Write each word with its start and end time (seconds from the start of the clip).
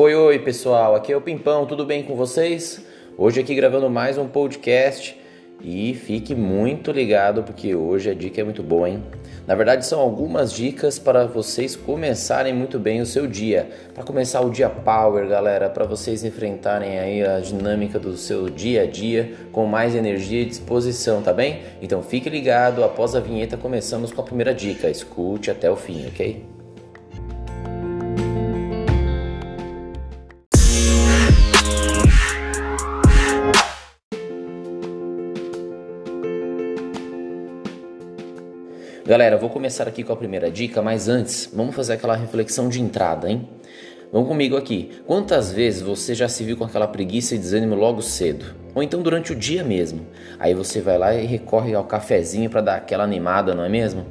Oi, 0.00 0.14
oi 0.14 0.38
pessoal, 0.38 0.94
aqui 0.94 1.12
é 1.12 1.16
o 1.16 1.20
Pimpão, 1.20 1.66
tudo 1.66 1.84
bem 1.84 2.04
com 2.04 2.14
vocês? 2.14 2.80
Hoje 3.16 3.40
aqui 3.40 3.52
gravando 3.52 3.90
mais 3.90 4.16
um 4.16 4.28
podcast 4.28 5.20
e 5.60 5.92
fique 5.92 6.36
muito 6.36 6.92
ligado 6.92 7.42
porque 7.42 7.74
hoje 7.74 8.08
a 8.08 8.14
dica 8.14 8.40
é 8.40 8.44
muito 8.44 8.62
boa, 8.62 8.88
hein? 8.88 9.02
Na 9.44 9.56
verdade, 9.56 9.84
são 9.84 9.98
algumas 9.98 10.52
dicas 10.52 11.00
para 11.00 11.26
vocês 11.26 11.74
começarem 11.74 12.54
muito 12.54 12.78
bem 12.78 13.00
o 13.00 13.06
seu 13.06 13.26
dia. 13.26 13.70
Para 13.92 14.04
começar 14.04 14.40
o 14.40 14.50
dia 14.50 14.70
power, 14.70 15.26
galera, 15.26 15.68
para 15.68 15.84
vocês 15.84 16.22
enfrentarem 16.22 17.00
aí 17.00 17.26
a 17.26 17.40
dinâmica 17.40 17.98
do 17.98 18.16
seu 18.16 18.48
dia 18.48 18.82
a 18.82 18.86
dia 18.86 19.32
com 19.50 19.66
mais 19.66 19.96
energia 19.96 20.42
e 20.42 20.44
disposição, 20.44 21.22
tá 21.22 21.32
bem? 21.32 21.62
Então 21.82 22.04
fique 22.04 22.30
ligado, 22.30 22.84
após 22.84 23.16
a 23.16 23.20
vinheta 23.20 23.56
começamos 23.56 24.12
com 24.12 24.20
a 24.20 24.24
primeira 24.24 24.54
dica. 24.54 24.88
Escute 24.88 25.50
até 25.50 25.68
o 25.68 25.74
fim, 25.74 26.06
ok? 26.06 26.57
Vou 39.38 39.48
começar 39.48 39.86
aqui 39.86 40.02
com 40.02 40.12
a 40.12 40.16
primeira 40.16 40.50
dica, 40.50 40.82
mas 40.82 41.08
antes, 41.08 41.50
vamos 41.52 41.74
fazer 41.74 41.94
aquela 41.94 42.16
reflexão 42.16 42.68
de 42.68 42.80
entrada, 42.80 43.30
hein? 43.30 43.48
Vamos 44.10 44.28
comigo 44.28 44.56
aqui. 44.56 44.90
Quantas 45.06 45.52
vezes 45.52 45.82
você 45.82 46.14
já 46.14 46.28
se 46.28 46.42
viu 46.42 46.56
com 46.56 46.64
aquela 46.64 46.88
preguiça 46.88 47.34
e 47.34 47.38
desânimo 47.38 47.74
logo 47.74 48.00
cedo? 48.00 48.54
Ou 48.74 48.82
então 48.82 49.02
durante 49.02 49.32
o 49.32 49.36
dia 49.36 49.62
mesmo? 49.62 50.06
Aí 50.38 50.54
você 50.54 50.80
vai 50.80 50.96
lá 50.96 51.14
e 51.14 51.26
recorre 51.26 51.74
ao 51.74 51.84
cafezinho 51.84 52.48
para 52.48 52.62
dar 52.62 52.76
aquela 52.76 53.04
animada, 53.04 53.54
não 53.54 53.64
é 53.64 53.68
mesmo? 53.68 54.06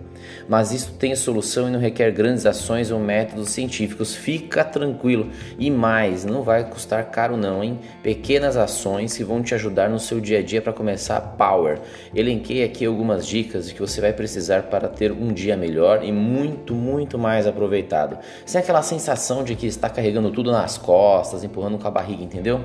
Mas 0.47 0.71
isso 0.71 0.93
tem 0.93 1.15
solução 1.15 1.67
e 1.67 1.71
não 1.71 1.79
requer 1.79 2.11
grandes 2.11 2.45
ações 2.45 2.91
ou 2.91 2.99
métodos 2.99 3.49
científicos. 3.49 4.15
Fica 4.15 4.63
tranquilo. 4.63 5.29
E 5.57 5.69
mais, 5.69 6.23
não 6.25 6.43
vai 6.43 6.63
custar 6.69 7.05
caro 7.11 7.35
não, 7.35 7.63
hein? 7.63 7.79
Pequenas 8.01 8.55
ações 8.55 9.15
que 9.15 9.23
vão 9.23 9.41
te 9.41 9.53
ajudar 9.55 9.89
no 9.89 9.99
seu 9.99 10.19
dia 10.19 10.39
a 10.39 10.43
dia 10.43 10.61
para 10.61 10.73
começar 10.73 11.19
power. 11.19 11.79
Elenquei 12.13 12.63
aqui 12.63 12.85
algumas 12.85 13.25
dicas 13.25 13.71
que 13.71 13.79
você 13.79 13.99
vai 13.99 14.13
precisar 14.13 14.63
para 14.63 14.87
ter 14.87 15.11
um 15.11 15.33
dia 15.33 15.57
melhor 15.57 16.03
e 16.03 16.11
muito, 16.11 16.73
muito 16.73 17.17
mais 17.17 17.45
aproveitado. 17.45 18.17
Sem 18.45 18.61
aquela 18.61 18.81
sensação 18.81 19.43
de 19.43 19.55
que 19.55 19.67
está 19.67 19.89
carregando 19.89 20.31
tudo 20.31 20.51
nas 20.51 20.77
costas, 20.77 21.43
empurrando 21.43 21.77
com 21.77 21.87
a 21.87 21.91
barriga, 21.91 22.23
entendeu? 22.23 22.63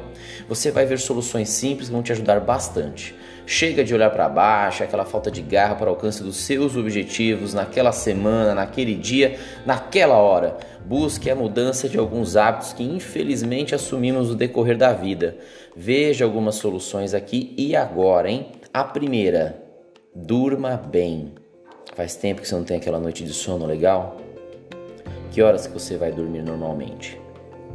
Você 0.49 0.71
vai 0.71 0.87
ver 0.87 0.99
soluções 0.99 1.49
simples 1.49 1.89
que 1.89 1.93
vão 1.93 2.03
te 2.03 2.13
ajudar 2.13 2.41
bastante. 2.41 3.15
Chega 3.45 3.83
de 3.83 3.93
olhar 3.93 4.11
para 4.11 4.29
baixo, 4.29 4.85
aquela 4.85 5.05
falta 5.05 5.31
de 5.31 5.43
garra 5.43 5.75
para 5.75 5.87
o 5.87 5.95
alcance 5.95 6.23
dos 6.23 6.37
seus 6.37 6.77
objetivos 6.77 7.53
naquela 7.53 7.91
semana, 7.91 8.55
naquele 8.55 8.95
dia, 8.95 9.39
naquela 9.67 10.17
hora. 10.17 10.57
Busque 10.85 11.29
a 11.29 11.35
mudança 11.35 11.89
de 11.89 11.99
alguns 11.99 12.37
hábitos 12.37 12.73
que 12.73 12.85
infelizmente 12.85 13.75
assumimos 13.75 14.29
no 14.29 14.35
decorrer 14.35 14.77
da 14.77 14.93
vida. 14.93 15.37
Veja 15.77 16.25
algumas 16.25 16.55
soluções 16.57 17.15
aqui 17.15 17.53
e 17.57 17.75
agora, 17.75 18.31
hein? 18.31 18.53
A 18.73 18.85
primeira, 18.85 19.63
durma 20.15 20.77
bem. 20.77 21.35
Faz 21.95 22.15
tempo 22.15 22.41
que 22.41 22.49
você 22.49 22.55
não 22.55 22.65
tem 22.65 22.77
aquela 22.77 22.99
noite 22.99 23.25
de 23.25 23.33
sono 23.33 23.67
legal? 23.67 24.17
Que 25.31 25.43
horas 25.43 25.67
que 25.67 25.73
você 25.73 25.97
vai 25.97 26.13
dormir 26.13 26.43
normalmente? 26.43 27.21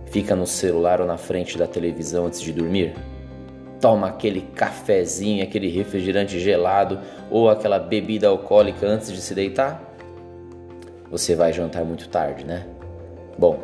Fica 0.05 0.35
no 0.35 0.47
celular 0.47 1.01
ou 1.01 1.07
na 1.07 1.17
frente 1.17 1.57
da 1.57 1.67
televisão 1.67 2.25
antes 2.25 2.41
de 2.41 2.53
dormir? 2.53 2.95
Toma 3.79 4.07
aquele 4.07 4.41
cafezinho, 4.41 5.43
aquele 5.43 5.69
refrigerante 5.69 6.39
gelado 6.39 6.99
ou 7.29 7.49
aquela 7.49 7.79
bebida 7.79 8.27
alcoólica 8.27 8.85
antes 8.85 9.11
de 9.11 9.21
se 9.21 9.33
deitar? 9.33 9.81
Você 11.09 11.35
vai 11.35 11.53
jantar 11.53 11.85
muito 11.85 12.09
tarde, 12.09 12.45
né? 12.45 12.65
Bom, 13.37 13.59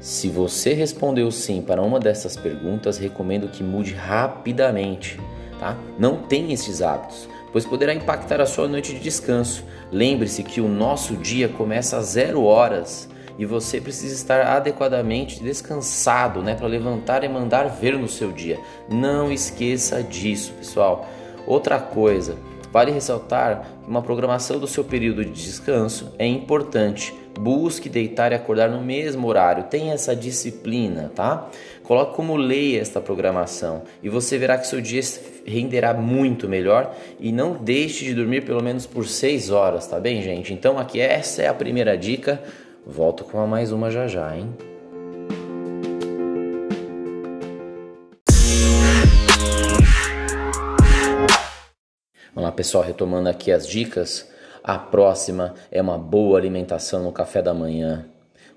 se 0.00 0.28
você 0.28 0.72
respondeu 0.72 1.30
sim 1.30 1.60
para 1.60 1.82
uma 1.82 2.00
dessas 2.00 2.36
perguntas, 2.36 2.96
recomendo 2.96 3.48
que 3.48 3.62
mude 3.62 3.92
rapidamente, 3.92 5.20
tá? 5.58 5.76
Não 5.98 6.16
tenha 6.16 6.54
esses 6.54 6.80
hábitos, 6.80 7.28
pois 7.52 7.66
poderá 7.66 7.92
impactar 7.92 8.40
a 8.40 8.46
sua 8.46 8.66
noite 8.66 8.94
de 8.94 9.00
descanso. 9.00 9.62
Lembre-se 9.92 10.42
que 10.42 10.60
o 10.60 10.68
nosso 10.68 11.16
dia 11.16 11.48
começa 11.48 11.98
às 11.98 12.06
zero 12.06 12.44
horas 12.44 13.08
e 13.40 13.46
você 13.46 13.80
precisa 13.80 14.14
estar 14.14 14.42
adequadamente 14.42 15.42
descansado, 15.42 16.42
né, 16.42 16.54
para 16.54 16.66
levantar 16.66 17.24
e 17.24 17.28
mandar 17.28 17.68
ver 17.68 17.96
no 17.96 18.06
seu 18.06 18.30
dia. 18.30 18.60
Não 18.86 19.32
esqueça 19.32 20.02
disso, 20.02 20.52
pessoal. 20.58 21.08
Outra 21.46 21.78
coisa, 21.78 22.36
vale 22.70 22.92
ressaltar 22.92 23.66
que 23.82 23.88
uma 23.88 24.02
programação 24.02 24.58
do 24.58 24.66
seu 24.66 24.84
período 24.84 25.24
de 25.24 25.32
descanso 25.32 26.12
é 26.18 26.26
importante. 26.26 27.14
Busque 27.40 27.88
deitar 27.88 28.30
e 28.30 28.34
acordar 28.34 28.68
no 28.68 28.82
mesmo 28.82 29.26
horário. 29.26 29.64
Tenha 29.64 29.94
essa 29.94 30.14
disciplina, 30.14 31.10
tá? 31.14 31.48
Coloque 31.82 32.14
como 32.14 32.36
lei 32.36 32.78
esta 32.78 33.00
programação 33.00 33.84
e 34.02 34.10
você 34.10 34.36
verá 34.36 34.58
que 34.58 34.66
seu 34.66 34.82
dia 34.82 35.00
renderá 35.46 35.94
muito 35.94 36.46
melhor 36.46 36.94
e 37.18 37.32
não 37.32 37.54
deixe 37.54 38.04
de 38.04 38.12
dormir 38.12 38.44
pelo 38.44 38.62
menos 38.62 38.84
por 38.84 39.06
6 39.06 39.50
horas, 39.50 39.86
tá 39.86 39.98
bem, 39.98 40.20
gente? 40.20 40.52
Então 40.52 40.78
aqui 40.78 41.00
essa 41.00 41.40
é 41.40 41.48
a 41.48 41.54
primeira 41.54 41.96
dica 41.96 42.42
Volto 42.86 43.24
com 43.24 43.38
a 43.38 43.46
mais 43.46 43.72
uma 43.72 43.90
já 43.90 44.06
já, 44.06 44.34
hein? 44.34 44.54
Vamos 52.34 52.48
lá, 52.48 52.52
pessoal, 52.52 52.82
retomando 52.82 53.28
aqui 53.28 53.52
as 53.52 53.68
dicas. 53.68 54.28
A 54.64 54.78
próxima 54.78 55.54
é 55.70 55.80
uma 55.82 55.98
boa 55.98 56.38
alimentação 56.38 57.02
no 57.02 57.12
café 57.12 57.42
da 57.42 57.52
manhã. 57.52 58.06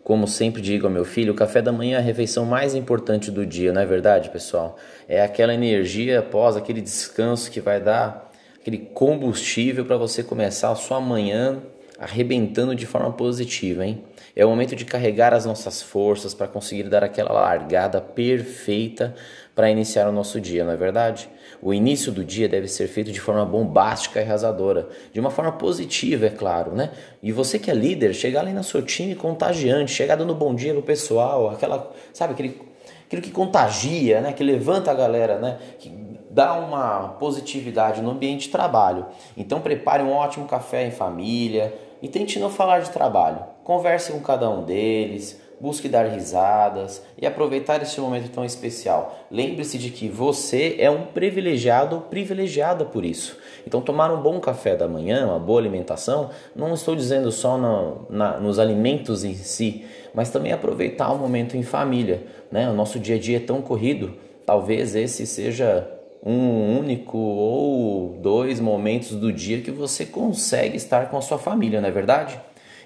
Como 0.03 0.27
sempre 0.27 0.61
digo 0.61 0.87
ao 0.87 0.91
meu 0.91 1.05
filho, 1.05 1.33
o 1.33 1.35
café 1.35 1.61
da 1.61 1.71
manhã 1.71 1.97
é 1.97 1.99
a 1.99 2.03
refeição 2.03 2.45
mais 2.45 2.75
importante 2.75 3.29
do 3.29 3.45
dia, 3.45 3.73
não 3.73 3.81
é 3.81 3.85
verdade, 3.85 4.29
pessoal? 4.29 4.77
É 5.07 5.21
aquela 5.21 5.53
energia 5.53 6.19
após 6.19 6.55
aquele 6.55 6.81
descanso 6.81 7.51
que 7.51 7.61
vai 7.61 7.79
dar 7.79 8.31
aquele 8.59 8.77
combustível 8.77 9.85
para 9.85 9.97
você 9.97 10.23
começar 10.23 10.71
a 10.71 10.75
sua 10.75 10.99
manhã 11.01 11.61
arrebentando 12.03 12.75
de 12.75 12.85
forma 12.85 13.11
positiva, 13.11 13.85
hein? 13.85 14.03
É 14.35 14.45
o 14.45 14.49
momento 14.49 14.75
de 14.75 14.83
carregar 14.83 15.33
as 15.33 15.45
nossas 15.45 15.81
forças 15.81 16.33
para 16.33 16.47
conseguir 16.47 16.83
dar 16.83 17.03
aquela 17.03 17.31
largada 17.31 18.01
perfeita 18.01 19.15
para 19.55 19.69
iniciar 19.69 20.09
o 20.09 20.11
nosso 20.11 20.41
dia, 20.41 20.65
não 20.65 20.71
é 20.71 20.75
verdade? 20.75 21.29
O 21.61 21.73
início 21.73 22.11
do 22.11 22.25
dia 22.25 22.49
deve 22.49 22.67
ser 22.67 22.87
feito 22.87 23.11
de 23.11 23.21
forma 23.21 23.45
bombástica 23.45 24.19
e 24.19 24.23
arrasadora, 24.23 24.89
de 25.13 25.19
uma 25.19 25.29
forma 25.29 25.53
positiva, 25.53 26.25
é 26.25 26.29
claro, 26.29 26.75
né? 26.75 26.91
E 27.21 27.31
você 27.31 27.57
que 27.57 27.71
é 27.71 27.73
líder, 27.73 28.13
chegar 28.13 28.41
ali 28.41 28.51
no 28.51 28.63
seu 28.63 28.81
time 28.81 29.15
contagiante, 29.15 29.91
chegar 29.91 30.15
dando 30.15 30.35
bom 30.35 30.53
dia 30.53 30.73
pro 30.73 30.81
pessoal, 30.81 31.49
aquela, 31.51 31.93
sabe, 32.11 32.33
aquele, 32.33 32.59
aquilo 33.05 33.21
que 33.21 33.31
contagia, 33.31 34.19
né? 34.19 34.33
Que 34.33 34.43
levanta 34.43 34.91
a 34.91 34.93
galera, 34.93 35.39
né? 35.39 35.57
Que 35.79 36.02
dá 36.33 36.53
uma 36.55 37.09
positividade 37.19 38.01
no 38.01 38.11
ambiente 38.11 38.47
de 38.47 38.49
trabalho. 38.49 39.05
Então 39.37 39.61
prepare 39.61 40.01
um 40.01 40.11
ótimo 40.11 40.47
café 40.47 40.85
em 40.85 40.91
família, 40.91 41.73
e 42.03 42.09
tente 42.09 42.37
não 42.37 42.49
falar 42.49 42.81
de 42.81 42.89
trabalho. 42.89 43.39
Converse 43.63 44.11
com 44.11 44.19
cada 44.19 44.49
um 44.49 44.65
deles, 44.65 45.39
busque 45.57 45.87
dar 45.87 46.05
risadas 46.07 47.01
e 47.17 47.25
aproveitar 47.25 47.81
este 47.81 48.01
momento 48.01 48.29
tão 48.29 48.43
especial. 48.43 49.17
Lembre-se 49.31 49.77
de 49.77 49.89
que 49.89 50.09
você 50.09 50.75
é 50.79 50.91
um 50.91 51.05
privilegiado 51.05 51.95
ou 51.95 52.01
privilegiada 52.01 52.83
por 52.83 53.05
isso. 53.05 53.37
Então, 53.65 53.79
tomar 53.79 54.11
um 54.11 54.21
bom 54.21 54.37
café 54.41 54.75
da 54.75 54.85
manhã, 54.85 55.25
uma 55.25 55.39
boa 55.39 55.61
alimentação, 55.61 56.29
não 56.53 56.73
estou 56.73 56.93
dizendo 56.93 57.31
só 57.31 57.57
no, 57.57 58.05
na, 58.09 58.37
nos 58.37 58.59
alimentos 58.59 59.23
em 59.23 59.35
si, 59.35 59.85
mas 60.13 60.29
também 60.29 60.51
aproveitar 60.51 61.09
o 61.13 61.17
momento 61.17 61.55
em 61.55 61.63
família. 61.63 62.23
Né? 62.51 62.69
O 62.69 62.73
nosso 62.73 62.99
dia 62.99 63.15
a 63.15 63.19
dia 63.19 63.37
é 63.37 63.39
tão 63.39 63.61
corrido, 63.61 64.13
talvez 64.45 64.93
esse 64.93 65.25
seja 65.25 65.89
um 66.25 66.79
único 66.79 67.17
ou 67.17 68.17
dois 68.21 68.59
momentos 68.59 69.11
do 69.11 69.31
dia 69.31 69.61
que 69.61 69.71
você 69.71 70.05
consegue 70.05 70.77
estar 70.77 71.09
com 71.09 71.17
a 71.17 71.21
sua 71.21 71.37
família, 71.37 71.81
não 71.81 71.89
é 71.89 71.91
verdade? 71.91 72.39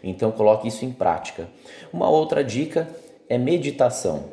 Então 0.04 0.32
coloque 0.32 0.68
isso 0.68 0.84
em 0.84 0.92
prática. 0.92 1.48
Uma 1.94 2.10
outra 2.10 2.44
dica 2.44 2.88
é 3.30 3.38
meditação. 3.38 4.26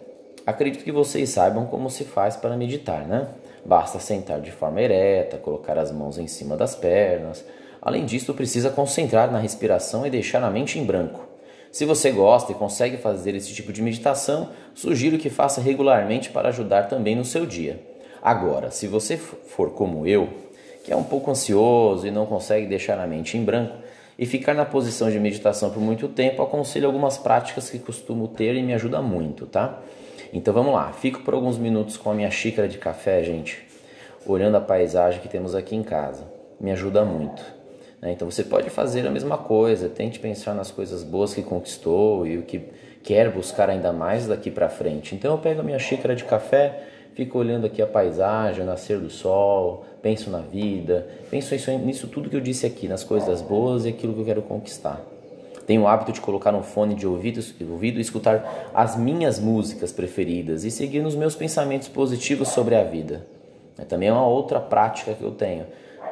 Acredito 0.47 0.85
que 0.85 0.93
vocês 0.93 1.31
saibam 1.31 1.67
como 1.67 1.91
se 1.91 2.05
faz 2.05 2.37
para 2.37 2.56
meditar, 2.56 3.06
né? 3.06 3.29
Basta 3.65 3.99
sentar 3.99 4.41
de 4.41 4.51
forma 4.51 4.81
ereta, 4.81 5.39
colocar 5.39 5.79
as 5.79 5.91
mãos 5.91 6.19
em 6.19 6.27
cima 6.27 6.56
das 6.56 6.75
pernas. 6.75 7.45
Além 7.81 8.05
disso, 8.05 8.33
precisa 8.33 8.71
concentrar 8.71 9.31
na 9.31 9.39
respiração 9.39 10.06
e 10.06 10.11
deixar 10.11 10.43
a 10.43 10.51
mente 10.51 10.79
em 10.79 10.85
branco. 10.85 11.27
Se 11.71 11.85
você 11.85 12.11
gosta 12.11 12.53
e 12.53 12.55
consegue 12.55 12.97
fazer 12.99 13.35
esse 13.35 13.53
tipo 13.53 13.73
de 13.73 13.83
meditação, 13.83 14.51
sugiro 14.75 15.19
que 15.19 15.29
faça 15.29 15.61
regularmente 15.61 16.31
para 16.31 16.49
ajudar 16.49 16.85
também 16.85 17.17
no 17.17 17.25
seu 17.25 17.45
dia. 17.45 17.94
Agora, 18.25 18.71
se 18.71 18.87
você 18.87 19.19
for 19.19 19.73
como 19.73 20.06
eu, 20.06 20.31
que 20.82 20.91
é 20.91 20.97
um 20.97 21.05
pouco 21.05 21.31
ansioso 21.31 22.06
e 22.06 22.11
não 22.11 22.25
consegue 22.25 22.67
deixar 22.67 22.99
a 22.99 23.06
mente 23.06 23.37
em 23.37 23.44
branco, 23.44 23.76
e 24.19 24.25
ficar 24.25 24.55
na 24.55 24.65
posição 24.65 25.11
de 25.11 25.21
meditação 25.21 25.69
por 25.69 25.82
muito 25.82 26.09
tempo, 26.09 26.43
aconselho 26.43 26.87
algumas 26.87 27.19
práticas 27.19 27.69
que 27.69 27.79
costumo 27.79 28.29
ter 28.29 28.55
e 28.55 28.62
me 28.62 28.73
ajuda 28.73 29.03
muito, 29.03 29.44
tá? 29.44 29.79
Então 30.32 30.55
vamos 30.55 30.73
lá, 30.73 30.91
fico 30.93 31.21
por 31.21 31.35
alguns 31.35 31.59
minutos 31.59 31.99
com 31.99 32.11
a 32.11 32.15
minha 32.15 32.31
xícara 32.31 32.67
de 32.67 32.79
café, 32.79 33.23
gente, 33.23 33.62
olhando 34.25 34.56
a 34.56 34.61
paisagem 34.61 35.20
que 35.20 35.29
temos 35.29 35.55
aqui 35.55 35.77
em 35.77 35.82
casa. 35.82 36.25
Me 36.59 36.70
ajuda 36.70 37.05
muito. 37.05 37.43
Né? 38.00 38.12
Então 38.12 38.31
você 38.31 38.43
pode 38.43 38.70
fazer 38.70 39.06
a 39.06 39.11
mesma 39.11 39.37
coisa, 39.37 39.87
tente 39.88 40.19
pensar 40.19 40.55
nas 40.55 40.70
coisas 40.70 41.03
boas 41.03 41.35
que 41.35 41.43
conquistou 41.43 42.27
e 42.27 42.38
o 42.38 42.43
que 42.43 42.62
quer 43.03 43.31
buscar 43.31 43.69
ainda 43.69 43.93
mais 43.93 44.27
daqui 44.27 44.50
para 44.50 44.70
frente. 44.70 45.15
Então 45.15 45.32
eu 45.32 45.38
pego 45.38 45.61
a 45.61 45.65
minha 45.65 45.79
xícara 45.79 46.17
de 46.17 46.25
café, 46.25 46.94
fico 47.15 47.39
olhando 47.39 47.67
aqui 47.67 47.81
a 47.81 47.87
paisagem, 47.87 48.63
o 48.63 48.67
nascer 48.67 48.99
do 48.99 49.09
sol, 49.09 49.85
penso 50.03 50.31
na 50.31 50.41
vida, 50.41 51.07
penso 51.31 51.55
isso, 51.55 51.71
nisso 51.79 52.09
tudo 52.09 52.29
que 52.29 52.37
eu 52.37 52.41
disse 52.41 52.67
aqui, 52.67 52.89
nas 52.89 53.05
coisas 53.05 53.41
boas 53.41 53.85
e 53.85 53.89
aquilo 53.89 54.15
que 54.15 54.21
eu 54.21 54.25
quero 54.25 54.43
conquistar. 54.43 55.01
Tenho 55.67 55.83
o 55.83 55.89
hábito 55.89 56.13
de 56.13 56.21
colocar 56.21 56.55
um 56.55 56.63
fone 56.63 56.95
de 56.95 57.07
ouvido, 57.07 57.41
ouvido 57.71 57.99
e 57.99 58.03
escutar 58.03 58.71
as 58.75 58.97
minhas 58.97 59.39
músicas 59.39 59.93
preferidas 59.93 60.63
e 60.65 60.71
seguir 60.71 61.01
nos 61.01 61.15
meus 61.15 61.35
pensamentos 61.35 61.89
positivos 61.89 62.49
sobre 62.49 62.75
a 62.75 62.85
vida. 62.85 63.27
É 63.79 63.85
também 63.85 64.11
uma 64.11 64.27
outra 64.27 64.61
prática 64.61 65.15
que 65.15 65.23
eu 65.23 65.31
tenho. 65.31 65.65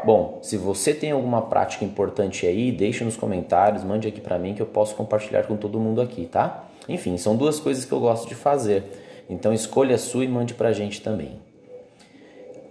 Bom, 0.05 0.39
se 0.43 0.57
você 0.57 0.95
tem 0.95 1.13
alguma 1.13 1.43
prática 1.43 1.85
importante 1.85 2.47
aí, 2.47 2.73
deixe 2.73 3.05
nos 3.05 3.17
comentários, 3.17 3.85
mande 3.85 4.09
aqui 4.09 4.21
para 4.21 4.39
mim 4.39 4.55
que 4.55 4.63
eu 4.63 4.67
posso 4.67 4.97
compartilhar 4.97 5.45
com 5.45 5.57
todo 5.57 5.79
mundo 5.79 6.01
aqui, 6.01 6.27
tá? 6.27 6.65
Enfim, 6.89 7.17
são 7.19 7.37
duas 7.37 7.61
coisas 7.61 7.85
que 7.85 7.93
eu 7.93 8.01
gosto 8.01 8.29
de 8.29 8.35
fazer. 8.35 8.85
Então 9.29 9.53
escolha 9.53 9.95
a 9.95 9.99
sua 9.99 10.25
e 10.25 10.29
mande 10.29 10.55
pra 10.55 10.73
gente 10.73 11.01
também. 11.01 11.41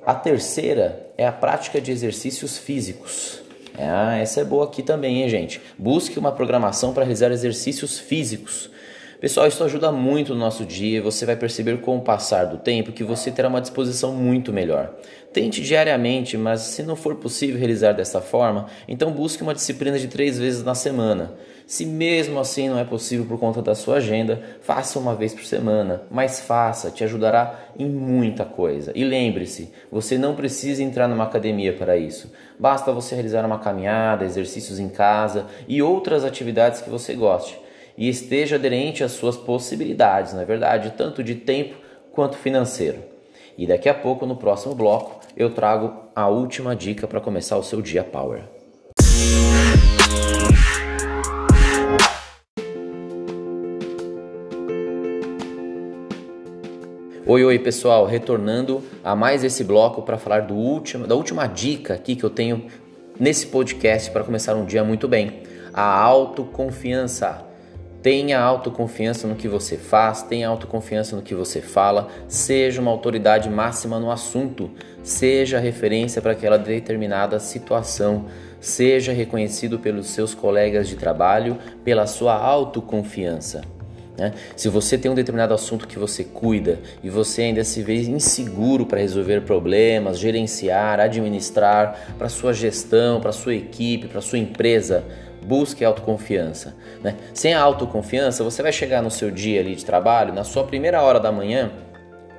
A 0.05 0.15
terceira 0.15 1.07
é 1.17 1.27
a 1.27 1.31
prática 1.31 1.79
de 1.79 1.91
exercícios 1.91 2.57
físicos. 2.57 3.41
Ah, 3.77 4.17
essa 4.17 4.41
é 4.41 4.43
boa 4.43 4.65
aqui 4.65 4.81
também, 4.81 5.21
hein, 5.21 5.29
gente? 5.29 5.61
Busque 5.77 6.19
uma 6.19 6.31
programação 6.31 6.93
para 6.93 7.03
realizar 7.03 7.31
exercícios 7.31 7.99
físicos. 7.99 8.69
Pessoal, 9.21 9.45
isso 9.47 9.63
ajuda 9.63 9.91
muito 9.91 10.33
no 10.33 10.39
nosso 10.39 10.65
dia 10.65 10.97
e 10.97 11.01
você 11.01 11.27
vai 11.27 11.35
perceber 11.35 11.79
com 11.81 11.95
o 11.95 12.01
passar 12.01 12.45
do 12.45 12.57
tempo 12.57 12.91
que 12.91 13.03
você 13.03 13.29
terá 13.29 13.47
uma 13.47 13.61
disposição 13.61 14.11
muito 14.13 14.51
melhor. 14.51 14.95
Tente 15.31 15.61
diariamente, 15.61 16.35
mas 16.35 16.61
se 16.61 16.81
não 16.81 16.95
for 16.95 17.15
possível 17.15 17.59
realizar 17.59 17.91
dessa 17.91 18.19
forma, 18.19 18.65
então 18.87 19.11
busque 19.11 19.43
uma 19.43 19.53
disciplina 19.53 19.99
de 19.99 20.07
três 20.07 20.39
vezes 20.39 20.63
na 20.63 20.73
semana. 20.73 21.35
Se 21.65 21.85
mesmo 21.85 22.39
assim 22.39 22.69
não 22.69 22.77
é 22.77 22.83
possível 22.83 23.25
por 23.25 23.39
conta 23.39 23.61
da 23.61 23.73
sua 23.75 23.97
agenda, 23.97 24.41
faça 24.61 24.99
uma 24.99 25.15
vez 25.15 25.33
por 25.33 25.45
semana, 25.45 26.03
mas 26.11 26.39
faça, 26.41 26.91
te 26.91 27.03
ajudará 27.03 27.59
em 27.77 27.85
muita 27.85 28.43
coisa. 28.43 28.91
E 28.95 29.03
lembre-se, 29.03 29.71
você 29.91 30.17
não 30.17 30.35
precisa 30.35 30.83
entrar 30.83 31.07
numa 31.07 31.23
academia 31.23 31.73
para 31.73 31.97
isso. 31.97 32.31
Basta 32.59 32.91
você 32.91 33.15
realizar 33.15 33.45
uma 33.45 33.59
caminhada, 33.59 34.25
exercícios 34.25 34.79
em 34.79 34.89
casa 34.89 35.45
e 35.67 35.81
outras 35.81 36.25
atividades 36.25 36.81
que 36.81 36.89
você 36.89 37.13
goste 37.13 37.57
e 37.97 38.09
esteja 38.09 38.55
aderente 38.55 39.03
às 39.03 39.11
suas 39.11 39.37
possibilidades, 39.37 40.33
não 40.33 40.41
é 40.41 40.45
verdade? 40.45 40.93
Tanto 40.97 41.23
de 41.23 41.35
tempo 41.35 41.75
quanto 42.11 42.37
financeiro. 42.37 42.99
E 43.57 43.67
daqui 43.67 43.89
a 43.89 43.93
pouco, 43.93 44.25
no 44.25 44.35
próximo 44.35 44.73
bloco, 44.73 45.19
eu 45.35 45.51
trago 45.51 45.93
a 46.15 46.27
última 46.27 46.75
dica 46.75 47.07
para 47.07 47.21
começar 47.21 47.57
o 47.57 47.63
seu 47.63 47.81
dia 47.81 48.03
Power. 48.03 48.43
Oi, 57.33 57.45
oi 57.45 57.57
pessoal, 57.57 58.05
retornando 58.05 58.83
a 59.01 59.15
mais 59.15 59.41
esse 59.41 59.63
bloco 59.63 60.01
para 60.01 60.17
falar 60.17 60.41
do 60.41 60.53
último, 60.53 61.07
da 61.07 61.15
última 61.15 61.47
dica 61.47 61.93
aqui 61.93 62.13
que 62.13 62.25
eu 62.25 62.29
tenho 62.29 62.65
nesse 63.17 63.47
podcast 63.47 64.11
para 64.11 64.21
começar 64.21 64.53
um 64.53 64.65
dia 64.65 64.83
muito 64.83 65.07
bem: 65.07 65.41
a 65.73 65.81
autoconfiança. 65.81 67.41
Tenha 68.03 68.37
autoconfiança 68.37 69.29
no 69.29 69.37
que 69.37 69.47
você 69.47 69.77
faz, 69.77 70.23
tenha 70.23 70.49
autoconfiança 70.49 71.15
no 71.15 71.21
que 71.21 71.33
você 71.33 71.61
fala, 71.61 72.09
seja 72.27 72.81
uma 72.81 72.91
autoridade 72.91 73.49
máxima 73.49 73.97
no 73.97 74.11
assunto, 74.11 74.69
seja 75.01 75.57
referência 75.57 76.21
para 76.21 76.33
aquela 76.33 76.57
determinada 76.57 77.39
situação, 77.39 78.25
seja 78.59 79.13
reconhecido 79.13 79.79
pelos 79.79 80.07
seus 80.07 80.35
colegas 80.35 80.85
de 80.85 80.97
trabalho 80.97 81.57
pela 81.81 82.05
sua 82.07 82.35
autoconfiança. 82.35 83.61
Né? 84.17 84.33
Se 84.55 84.69
você 84.69 84.97
tem 84.97 85.09
um 85.09 85.15
determinado 85.15 85.53
assunto 85.53 85.87
que 85.87 85.97
você 85.97 86.23
cuida 86.23 86.79
e 87.03 87.09
você 87.09 87.43
ainda 87.43 87.63
se 87.63 87.81
vê 87.81 88.01
inseguro 88.01 88.85
para 88.85 88.99
resolver 88.99 89.41
problemas, 89.41 90.19
gerenciar, 90.19 90.99
administrar 90.99 92.15
para 92.17 92.29
sua 92.29 92.53
gestão, 92.53 93.21
para 93.21 93.31
sua 93.31 93.55
equipe, 93.55 94.07
para 94.07 94.21
sua 94.21 94.37
empresa, 94.37 95.03
busque 95.45 95.83
autoconfiança. 95.83 96.75
Né? 97.03 97.15
Sem 97.33 97.53
a 97.53 97.61
autoconfiança, 97.61 98.43
você 98.43 98.61
vai 98.61 98.71
chegar 98.71 99.01
no 99.01 99.09
seu 99.09 99.31
dia 99.31 99.59
ali 99.59 99.75
de 99.75 99.85
trabalho, 99.85 100.33
na 100.33 100.43
sua 100.43 100.63
primeira 100.63 101.01
hora 101.01 101.19
da 101.19 101.31
manhã, 101.31 101.71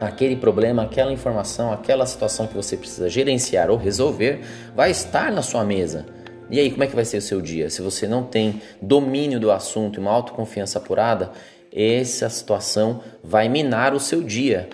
aquele 0.00 0.36
problema, 0.36 0.82
aquela 0.82 1.12
informação, 1.12 1.72
aquela 1.72 2.06
situação 2.06 2.46
que 2.46 2.54
você 2.54 2.76
precisa 2.76 3.08
gerenciar 3.08 3.70
ou 3.70 3.76
resolver 3.76 4.40
vai 4.74 4.90
estar 4.90 5.30
na 5.32 5.42
sua 5.42 5.64
mesa. 5.64 6.06
E 6.50 6.60
aí, 6.60 6.70
como 6.70 6.84
é 6.84 6.86
que 6.86 6.94
vai 6.94 7.04
ser 7.04 7.16
o 7.16 7.22
seu 7.22 7.40
dia? 7.40 7.70
Se 7.70 7.80
você 7.80 8.06
não 8.06 8.24
tem 8.24 8.60
domínio 8.80 9.40
do 9.40 9.50
assunto 9.50 9.98
e 9.98 10.00
uma 10.00 10.10
autoconfiança 10.10 10.78
apurada, 10.78 11.30
essa 11.74 12.28
situação 12.28 13.00
vai 13.22 13.48
minar 13.48 13.94
o 13.94 14.00
seu 14.00 14.22
dia. 14.22 14.69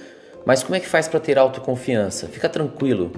Mas 0.44 0.62
como 0.62 0.74
é 0.74 0.80
que 0.80 0.88
faz 0.88 1.08
para 1.08 1.20
ter 1.20 1.38
autoconfiança? 1.38 2.26
Fica 2.28 2.48
tranquilo. 2.48 3.12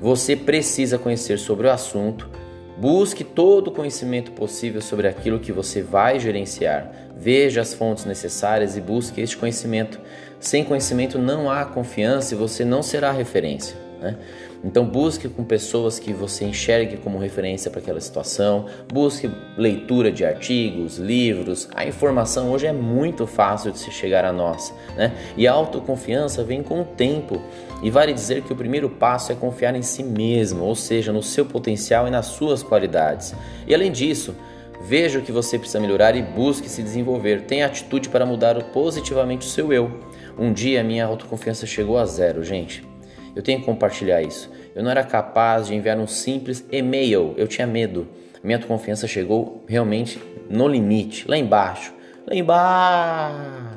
Você 0.00 0.36
precisa 0.36 0.98
conhecer 0.98 1.38
sobre 1.38 1.66
o 1.66 1.70
assunto, 1.70 2.30
Busque 2.76 3.24
todo 3.24 3.68
o 3.68 3.72
conhecimento 3.72 4.32
possível 4.32 4.82
sobre 4.82 5.08
aquilo 5.08 5.40
que 5.40 5.50
você 5.50 5.80
vai 5.80 6.20
gerenciar. 6.20 6.92
Veja 7.16 7.62
as 7.62 7.72
fontes 7.72 8.04
necessárias 8.04 8.76
e 8.76 8.82
busque 8.82 9.22
este 9.22 9.36
conhecimento. 9.36 9.98
Sem 10.38 10.62
conhecimento 10.62 11.18
não 11.18 11.50
há 11.50 11.64
confiança 11.64 12.34
e 12.34 12.36
você 12.36 12.66
não 12.66 12.82
será 12.82 13.10
referência. 13.10 13.85
Né? 14.00 14.16
Então 14.64 14.84
busque 14.84 15.28
com 15.28 15.44
pessoas 15.44 15.98
que 15.98 16.12
você 16.12 16.44
enxergue 16.44 16.96
como 16.96 17.18
referência 17.18 17.70
para 17.70 17.80
aquela 17.80 18.00
situação, 18.00 18.66
busque 18.92 19.30
leitura 19.56 20.10
de 20.12 20.24
artigos, 20.24 20.98
livros. 20.98 21.68
A 21.74 21.86
informação 21.86 22.50
hoje 22.50 22.66
é 22.66 22.72
muito 22.72 23.26
fácil 23.26 23.70
de 23.70 23.78
se 23.78 23.90
chegar 23.90 24.24
a 24.24 24.32
nós, 24.32 24.74
né? 24.96 25.12
E 25.36 25.46
a 25.46 25.52
autoconfiança 25.52 26.42
vem 26.42 26.62
com 26.62 26.80
o 26.82 26.84
tempo. 26.84 27.40
E 27.82 27.90
vale 27.90 28.12
dizer 28.12 28.42
que 28.42 28.52
o 28.52 28.56
primeiro 28.56 28.88
passo 28.88 29.32
é 29.32 29.34
confiar 29.34 29.74
em 29.74 29.82
si 29.82 30.02
mesmo, 30.02 30.64
ou 30.64 30.74
seja, 30.74 31.12
no 31.12 31.22
seu 31.22 31.44
potencial 31.44 32.08
e 32.08 32.10
nas 32.10 32.26
suas 32.26 32.62
qualidades. 32.62 33.34
E 33.66 33.74
além 33.74 33.92
disso, 33.92 34.34
veja 34.82 35.18
o 35.18 35.22
que 35.22 35.32
você 35.32 35.58
precisa 35.58 35.80
melhorar 35.80 36.16
e 36.16 36.22
busque 36.22 36.68
se 36.68 36.82
desenvolver. 36.82 37.42
Tenha 37.42 37.66
atitude 37.66 38.08
para 38.08 38.24
mudar 38.24 38.62
positivamente 38.72 39.46
o 39.46 39.50
seu 39.50 39.72
eu. 39.72 40.00
Um 40.38 40.52
dia 40.52 40.82
minha 40.82 41.04
autoconfiança 41.06 41.66
chegou 41.66 41.98
a 41.98 42.06
zero, 42.06 42.42
gente. 42.42 42.95
Eu 43.36 43.42
tenho 43.42 43.60
que 43.60 43.66
compartilhar 43.66 44.22
isso. 44.22 44.50
Eu 44.74 44.82
não 44.82 44.90
era 44.90 45.04
capaz 45.04 45.66
de 45.66 45.74
enviar 45.74 45.98
um 45.98 46.06
simples 46.06 46.64
e-mail, 46.72 47.34
eu 47.36 47.46
tinha 47.46 47.66
medo. 47.66 48.08
Minha 48.42 48.56
autoconfiança 48.56 49.06
chegou 49.06 49.62
realmente 49.68 50.18
no 50.48 50.66
limite, 50.66 51.28
lá 51.28 51.36
embaixo. 51.36 51.92
Lá 52.26 52.34
embaixo. 52.34 53.76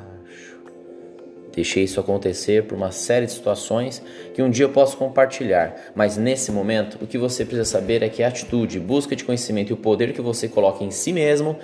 Deixei 1.52 1.82
isso 1.84 1.98
acontecer 1.98 2.64
por 2.64 2.76
uma 2.76 2.92
série 2.92 3.26
de 3.26 3.32
situações 3.32 4.02
que 4.32 4.40
um 4.40 4.48
dia 4.48 4.64
eu 4.64 4.70
posso 4.70 4.96
compartilhar, 4.96 5.74
mas 5.94 6.16
nesse 6.16 6.52
momento 6.52 6.96
o 7.02 7.06
que 7.06 7.18
você 7.18 7.44
precisa 7.44 7.64
saber 7.64 8.02
é 8.02 8.08
que 8.08 8.22
a 8.22 8.28
atitude, 8.28 8.78
busca 8.78 9.16
de 9.16 9.24
conhecimento 9.24 9.70
e 9.70 9.72
o 9.72 9.76
poder 9.76 10.12
que 10.12 10.20
você 10.20 10.48
coloca 10.48 10.84
em 10.84 10.92
si 10.92 11.12
mesmo 11.12 11.58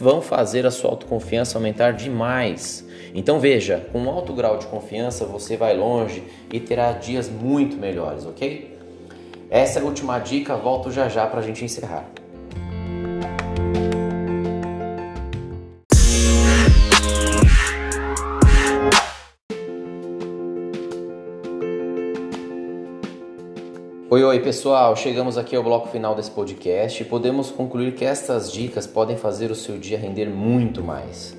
vão 0.00 0.22
fazer 0.22 0.64
a 0.64 0.70
sua 0.70 0.90
autoconfiança 0.90 1.58
aumentar 1.58 1.92
demais. 1.92 2.85
Então 3.14 3.38
veja, 3.38 3.86
com 3.92 4.00
um 4.00 4.10
alto 4.10 4.32
grau 4.32 4.58
de 4.58 4.66
confiança 4.66 5.24
você 5.24 5.56
vai 5.56 5.76
longe 5.76 6.22
e 6.52 6.60
terá 6.60 6.92
dias 6.92 7.28
muito 7.28 7.76
melhores, 7.76 8.26
ok? 8.26 8.76
Essa 9.48 9.78
é 9.78 9.82
a 9.82 9.84
última 9.84 10.18
dica, 10.18 10.56
volto 10.56 10.90
já 10.90 11.08
já 11.08 11.26
para 11.26 11.40
a 11.40 11.42
gente 11.42 11.64
encerrar. 11.64 12.10
Oi, 24.08 24.22
oi 24.22 24.40
pessoal, 24.40 24.96
chegamos 24.96 25.36
aqui 25.36 25.54
ao 25.54 25.62
bloco 25.62 25.88
final 25.88 26.14
desse 26.14 26.30
podcast 26.30 27.02
e 27.02 27.04
podemos 27.04 27.50
concluir 27.50 27.92
que 27.94 28.04
estas 28.04 28.50
dicas 28.50 28.86
podem 28.86 29.16
fazer 29.16 29.50
o 29.50 29.54
seu 29.54 29.76
dia 29.78 29.98
render 29.98 30.26
muito 30.26 30.82
mais. 30.82 31.36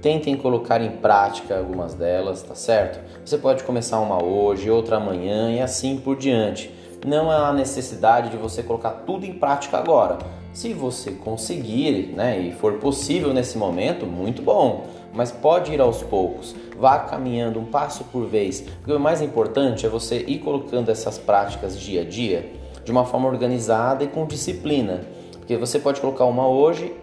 Tentem 0.00 0.36
colocar 0.36 0.80
em 0.80 0.90
prática 0.90 1.58
algumas 1.58 1.94
delas, 1.94 2.42
tá 2.42 2.54
certo? 2.54 3.00
Você 3.24 3.36
pode 3.36 3.64
começar 3.64 3.98
uma 4.00 4.22
hoje, 4.22 4.70
outra 4.70 4.96
amanhã 4.96 5.50
e 5.50 5.60
assim 5.60 5.98
por 5.98 6.16
diante. 6.16 6.72
Não 7.04 7.30
há 7.30 7.52
necessidade 7.52 8.30
de 8.30 8.36
você 8.36 8.62
colocar 8.62 8.90
tudo 8.90 9.24
em 9.24 9.32
prática 9.32 9.76
agora. 9.76 10.18
Se 10.52 10.72
você 10.72 11.12
conseguir, 11.12 12.14
né, 12.16 12.38
e 12.38 12.52
for 12.52 12.74
possível 12.74 13.32
nesse 13.32 13.58
momento, 13.58 14.06
muito 14.06 14.42
bom. 14.42 14.86
Mas 15.12 15.32
pode 15.32 15.72
ir 15.72 15.80
aos 15.80 16.02
poucos, 16.02 16.54
vá 16.76 16.98
caminhando 17.00 17.58
um 17.58 17.64
passo 17.64 18.04
por 18.04 18.26
vez. 18.26 18.60
Porque 18.60 18.92
o 18.92 19.00
mais 19.00 19.22
importante 19.22 19.86
é 19.86 19.88
você 19.88 20.18
ir 20.26 20.38
colocando 20.38 20.90
essas 20.90 21.18
práticas 21.18 21.78
dia 21.78 22.02
a 22.02 22.04
dia 22.04 22.52
de 22.84 22.92
uma 22.92 23.04
forma 23.04 23.28
organizada 23.28 24.04
e 24.04 24.06
com 24.06 24.26
disciplina. 24.26 25.00
Porque 25.32 25.56
você 25.56 25.78
pode 25.78 26.00
colocar 26.00 26.24
uma 26.24 26.48
hoje 26.48 26.94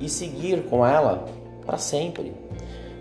e 0.00 0.08
seguir 0.08 0.64
com 0.64 0.86
ela 0.86 1.24
para 1.64 1.78
sempre. 1.78 2.43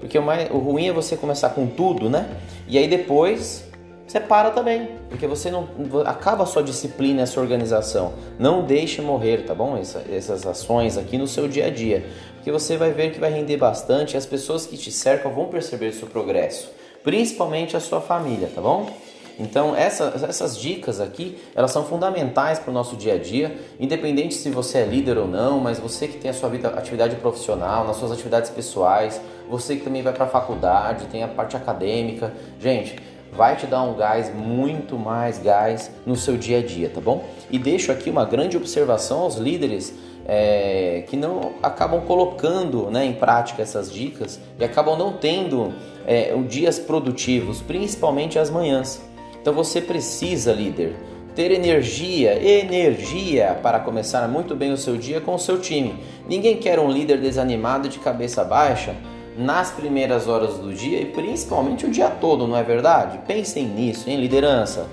Porque 0.03 0.19
o, 0.19 0.21
mais, 0.21 0.51
o 0.51 0.57
ruim 0.57 0.89
é 0.89 0.91
você 0.91 1.15
começar 1.15 1.51
com 1.51 1.65
tudo, 1.65 2.09
né? 2.09 2.29
E 2.67 2.77
aí 2.77 2.89
depois 2.89 3.63
você 4.05 4.19
para 4.19 4.51
também, 4.51 4.89
porque 5.07 5.25
você 5.25 5.49
não 5.49 5.65
acaba 6.05 6.43
a 6.43 6.45
sua 6.45 6.61
disciplina, 6.61 7.23
a 7.23 7.25
sua 7.25 7.41
organização. 7.41 8.11
Não 8.37 8.65
deixe 8.65 9.01
morrer, 9.01 9.45
tá 9.45 9.55
bom? 9.55 9.77
Essa, 9.77 10.03
essas 10.11 10.45
ações 10.45 10.97
aqui 10.97 11.17
no 11.17 11.25
seu 11.25 11.47
dia 11.47 11.67
a 11.67 11.69
dia, 11.69 12.05
porque 12.35 12.51
você 12.51 12.75
vai 12.75 12.91
ver 12.91 13.13
que 13.13 13.19
vai 13.19 13.31
render 13.31 13.55
bastante 13.55 14.15
e 14.15 14.17
as 14.17 14.25
pessoas 14.25 14.65
que 14.65 14.75
te 14.75 14.91
cercam 14.91 15.33
vão 15.33 15.45
perceber 15.45 15.87
o 15.87 15.93
seu 15.93 16.09
progresso, 16.09 16.69
principalmente 17.01 17.77
a 17.77 17.79
sua 17.79 18.01
família, 18.01 18.51
tá 18.53 18.59
bom? 18.59 18.91
Então 19.39 19.73
essa, 19.73 20.13
essas 20.27 20.59
dicas 20.59 20.99
aqui 20.99 21.37
elas 21.55 21.71
são 21.71 21.85
fundamentais 21.85 22.59
para 22.59 22.71
o 22.71 22.73
nosso 22.73 22.97
dia 22.97 23.13
a 23.13 23.17
dia, 23.17 23.57
independente 23.79 24.33
se 24.33 24.49
você 24.49 24.79
é 24.79 24.85
líder 24.85 25.17
ou 25.17 25.27
não, 25.27 25.59
mas 25.59 25.79
você 25.79 26.09
que 26.09 26.17
tem 26.17 26.29
a 26.29 26.33
sua 26.33 26.49
vida, 26.49 26.67
atividade 26.67 27.15
profissional, 27.15 27.87
nas 27.87 27.95
suas 27.95 28.11
atividades 28.11 28.49
pessoais, 28.51 29.21
você 29.49 29.75
que 29.75 29.83
também 29.83 30.01
vai 30.01 30.13
para 30.13 30.25
a 30.25 30.27
faculdade, 30.27 31.05
tem 31.05 31.23
a 31.23 31.27
parte 31.27 31.55
acadêmica, 31.55 32.33
gente, 32.59 32.95
vai 33.31 33.55
te 33.55 33.65
dar 33.65 33.81
um 33.83 33.95
gás, 33.95 34.33
muito 34.33 34.97
mais 34.97 35.39
gás 35.39 35.91
no 36.05 36.15
seu 36.15 36.37
dia 36.37 36.59
a 36.59 36.61
dia, 36.61 36.89
tá 36.89 37.01
bom? 37.01 37.23
E 37.49 37.57
deixo 37.57 37.91
aqui 37.91 38.09
uma 38.09 38.25
grande 38.25 38.55
observação 38.55 39.19
aos 39.19 39.35
líderes 39.35 39.93
é, 40.25 41.03
que 41.07 41.17
não 41.17 41.53
acabam 41.61 42.01
colocando 42.01 42.89
né, 42.89 43.05
em 43.05 43.13
prática 43.13 43.61
essas 43.61 43.91
dicas 43.91 44.39
e 44.59 44.63
acabam 44.63 44.97
não 44.97 45.13
tendo 45.13 45.73
é, 46.05 46.33
dias 46.47 46.79
produtivos, 46.79 47.61
principalmente 47.61 48.39
as 48.39 48.49
manhãs. 48.49 49.01
Então 49.41 49.53
você 49.53 49.81
precisa, 49.81 50.53
líder, 50.53 50.95
ter 51.35 51.51
energia, 51.51 52.41
energia 52.41 53.59
para 53.61 53.79
começar 53.79 54.27
muito 54.27 54.55
bem 54.55 54.71
o 54.71 54.77
seu 54.77 54.95
dia 54.95 55.19
com 55.19 55.33
o 55.33 55.39
seu 55.39 55.59
time. 55.59 55.95
Ninguém 56.29 56.57
quer 56.57 56.79
um 56.79 56.89
líder 56.89 57.19
desanimado 57.19 57.89
de 57.89 57.99
cabeça 57.99 58.43
baixa 58.43 58.95
nas 59.37 59.71
primeiras 59.71 60.27
horas 60.27 60.57
do 60.57 60.73
dia 60.73 61.01
e 61.01 61.05
principalmente 61.05 61.85
o 61.85 61.89
dia 61.89 62.09
todo, 62.09 62.47
não 62.47 62.55
é 62.57 62.63
verdade? 62.63 63.19
Pensem 63.27 63.65
nisso, 63.65 64.09
em 64.09 64.19
liderança. 64.19 64.87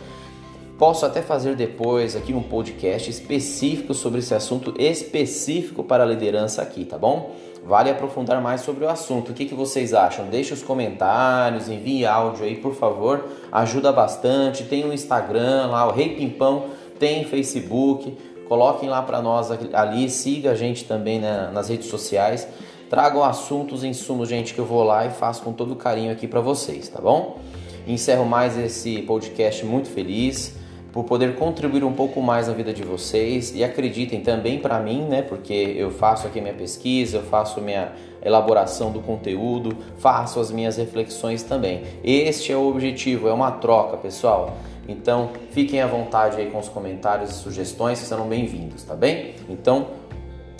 Posso 0.78 1.04
até 1.04 1.20
fazer 1.20 1.56
depois 1.56 2.16
aqui 2.16 2.32
um 2.32 2.42
podcast 2.42 3.10
específico 3.10 3.92
sobre 3.92 4.20
esse 4.20 4.34
assunto 4.34 4.74
específico 4.78 5.84
para 5.84 6.04
a 6.04 6.06
liderança 6.06 6.62
aqui, 6.62 6.86
tá 6.86 6.96
bom? 6.96 7.34
Vale 7.62 7.90
aprofundar 7.90 8.40
mais 8.40 8.62
sobre 8.62 8.84
o 8.84 8.88
assunto. 8.88 9.32
O 9.32 9.34
que, 9.34 9.44
que 9.44 9.54
vocês 9.54 9.92
acham? 9.92 10.26
Deixe 10.26 10.54
os 10.54 10.62
comentários, 10.62 11.68
envie 11.68 12.06
áudio 12.06 12.46
aí, 12.46 12.56
por 12.56 12.74
favor. 12.74 13.26
Ajuda 13.52 13.92
bastante. 13.92 14.64
Tem 14.64 14.82
o 14.84 14.92
Instagram 14.92 15.66
lá, 15.66 15.86
o 15.86 15.92
Rei 15.92 16.16
Pimpão, 16.16 16.64
tem 16.98 17.24
Facebook. 17.24 18.16
Coloquem 18.48 18.88
lá 18.88 19.02
para 19.02 19.20
nós 19.20 19.50
ali, 19.74 20.08
siga 20.08 20.52
a 20.52 20.54
gente 20.54 20.84
também 20.84 21.20
né, 21.20 21.50
nas 21.52 21.68
redes 21.68 21.88
sociais. 21.88 22.48
Tragam 22.90 23.22
assuntos, 23.22 23.84
insumos, 23.84 24.28
gente, 24.28 24.52
que 24.52 24.58
eu 24.58 24.66
vou 24.66 24.82
lá 24.82 25.06
e 25.06 25.10
faço 25.10 25.44
com 25.44 25.52
todo 25.52 25.76
carinho 25.76 26.10
aqui 26.10 26.26
para 26.26 26.40
vocês, 26.40 26.88
tá 26.88 27.00
bom? 27.00 27.38
Encerro 27.86 28.24
mais 28.24 28.58
esse 28.58 29.02
podcast 29.02 29.64
muito 29.64 29.88
feliz 29.88 30.56
por 30.92 31.04
poder 31.04 31.36
contribuir 31.36 31.84
um 31.84 31.92
pouco 31.92 32.20
mais 32.20 32.48
na 32.48 32.52
vida 32.52 32.72
de 32.72 32.82
vocês 32.82 33.54
e 33.54 33.62
acreditem 33.62 34.22
também 34.22 34.58
para 34.58 34.80
mim, 34.80 35.02
né? 35.02 35.22
Porque 35.22 35.54
eu 35.54 35.92
faço 35.92 36.26
aqui 36.26 36.40
minha 36.40 36.52
pesquisa, 36.52 37.18
eu 37.18 37.22
faço 37.22 37.60
minha 37.60 37.92
elaboração 38.20 38.90
do 38.90 38.98
conteúdo, 38.98 39.76
faço 39.98 40.40
as 40.40 40.50
minhas 40.50 40.76
reflexões 40.76 41.44
também. 41.44 41.82
Este 42.02 42.50
é 42.50 42.56
o 42.56 42.66
objetivo, 42.68 43.28
é 43.28 43.32
uma 43.32 43.52
troca, 43.52 43.96
pessoal. 43.98 44.56
Então, 44.88 45.30
fiquem 45.52 45.80
à 45.80 45.86
vontade 45.86 46.38
aí 46.38 46.50
com 46.50 46.58
os 46.58 46.68
comentários 46.68 47.30
e 47.30 47.34
sugestões, 47.34 48.00
que 48.00 48.06
serão 48.06 48.26
bem-vindos, 48.26 48.82
tá 48.82 48.96
bem? 48.96 49.36
Então, 49.48 49.86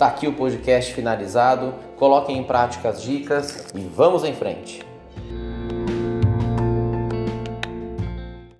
Tá 0.01 0.07
aqui 0.07 0.27
o 0.27 0.33
podcast 0.33 0.95
finalizado. 0.95 1.75
Coloquem 1.95 2.39
em 2.39 2.43
prática 2.43 2.89
as 2.89 3.03
dicas 3.03 3.67
e 3.75 3.81
vamos 3.81 4.23
em 4.23 4.33
frente. 4.33 4.83